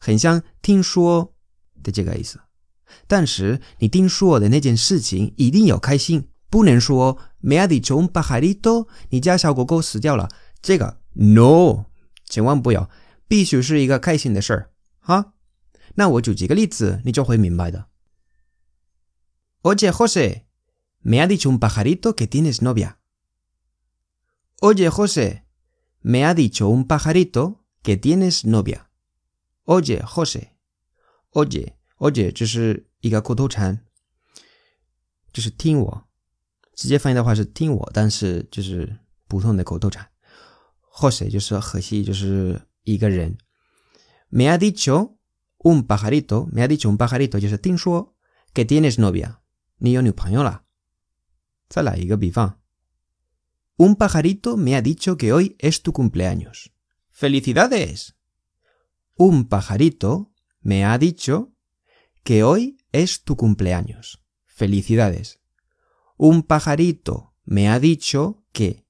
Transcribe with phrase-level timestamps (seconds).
[0.00, 1.36] 很像听说
[1.84, 2.40] 的这个意思。
[3.06, 10.28] 但是你听说的那件事情一定要开心，不能说 me ha dicho un pajarito，你家小狗狗死掉了，
[10.60, 11.86] 这个 no，
[12.24, 12.90] 千万不要，
[13.26, 15.32] 必须是一个开心的事儿啊。
[15.94, 17.86] 那我举几个例子，你就会明白的。
[19.62, 20.44] Oye José,
[21.02, 22.98] me ha dicho un pajarito que tienes novia.
[24.60, 25.42] Oye José,
[26.00, 28.90] me ha dicho un pajarito que tienes novia.
[29.64, 30.52] Oye José,
[31.32, 33.85] oye oye 就是一个口头禅，
[35.31, 36.07] 就是听我。
[36.75, 40.09] 直接翻译的话是听我，但是就是普通的口头禅。
[40.95, 43.37] José 就是荷西，就是一个人。
[44.29, 45.17] Me ha dicho
[45.59, 48.15] un pajarito，me ha dicho un pajarito 就是听说，
[48.53, 49.37] que tienes novia，
[49.77, 50.63] 你有女朋友了。
[51.69, 52.59] 再来一个比方，
[53.77, 56.71] Un pajarito me ha dicho que hoy es tu cumpleaños.
[57.11, 58.13] ¡Felicidades!
[59.15, 61.53] Un pajarito me ha dicho
[62.23, 64.23] que hoy es tu cumpleaños.
[64.45, 65.39] Felicidades.
[66.17, 68.85] Un pajarito me ha dicho que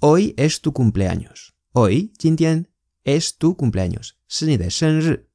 [0.00, 1.54] hoy es tu cumpleaños.
[1.72, 2.68] Hoy, 今天
[3.04, 4.16] es tu cumpleaños.
[4.26, 5.28] 是你的生日.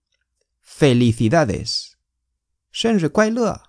[0.63, 1.93] Felicidades.
[2.71, 3.61] 生日快乐。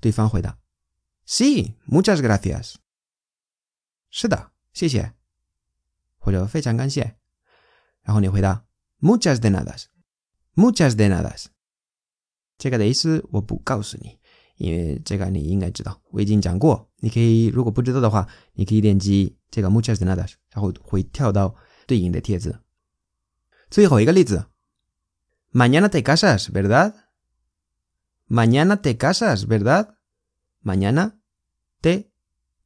[0.00, 0.58] 对方回答：“
[1.26, 2.76] Sí, muchas gracias。”
[4.10, 5.12] 是的，谢谢，
[6.18, 7.16] 或者非常感谢。
[8.02, 8.64] 然后你回答：“
[9.00, 9.76] Muchas de nada。”
[10.54, 11.34] Muchas de nada，
[12.58, 14.18] 这个的意思我不告诉你，
[14.56, 16.90] 因为这个你应该知道，我已经讲过。
[16.98, 21.54] 你可以如果不知道的话，你可以点击这个 Muchas de nada，然后会跳到
[21.86, 22.60] 对应的帖子。
[23.70, 24.46] 最后一个例子，
[25.52, 26.94] Mañana te casas, verdad?
[28.28, 29.96] Mañana te casas, verdad?
[30.62, 31.20] Mañana
[31.80, 32.12] te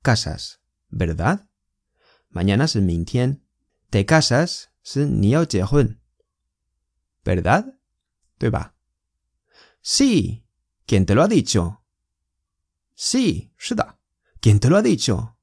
[0.02, 0.56] casas,
[0.90, 1.46] verdad?
[2.30, 3.40] Mañana 是明天，
[3.90, 5.98] te casas 是你要结婚，
[7.24, 7.76] verdad？
[8.39, 8.73] 对吧
[9.83, 10.45] ？Sí,
[10.87, 11.81] ¿quién te lo ha dicho?
[12.97, 13.99] Sí, 是的
[14.41, 15.35] ，¿quién te lo ha dicho?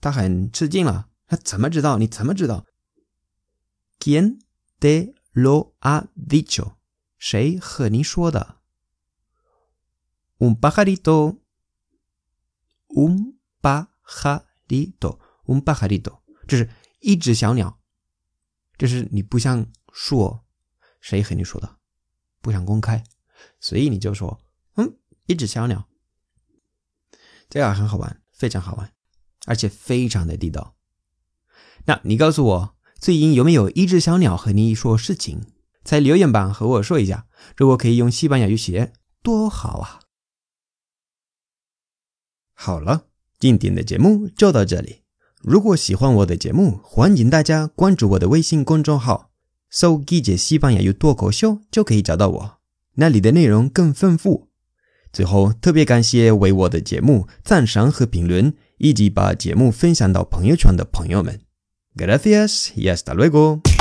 [0.00, 1.96] 他很吃惊了，他怎么知道？
[1.96, 2.66] 你怎么知道
[3.98, 4.40] ？¿Quién
[4.78, 6.76] te lo ha dicho?
[7.18, 8.60] 谁和你说的
[10.38, 11.38] ？Un pajarito,
[12.88, 17.78] un pajarito, un pajarito，这是一只小鸟，
[18.76, 20.44] 这是你不想说，
[21.00, 21.78] 谁和你说的？
[22.42, 23.02] 不想公开，
[23.58, 24.40] 所以你就说，
[24.74, 25.88] 嗯，一只小鸟，
[27.48, 28.92] 这个很好玩，非常好玩，
[29.46, 30.74] 而且非常的地道。
[31.86, 35.42] 那你告诉我，最近有没有一只小鸟和你说事情？
[35.82, 37.26] 在留言板和我说一下。
[37.56, 40.00] 如果可以用西班牙语写，多好啊！
[42.54, 43.08] 好了，
[43.40, 45.02] 今天的节目就到这里。
[45.40, 49.31] 如果喜欢我的节目，欢迎大家关注我的微信公众号。
[49.72, 52.58] 搜“记者西班牙语脱口秀”就可以找到我，
[52.96, 54.50] 那里的内容更丰富。
[55.10, 61.40] 最后，特别感谢为我的节目赞赏和评论，以及把节目分享到朋友圈的朋友们。
[61.96, 63.71] Gracias y hasta luego。